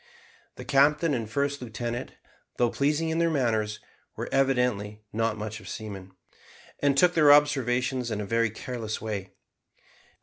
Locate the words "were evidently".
4.15-5.03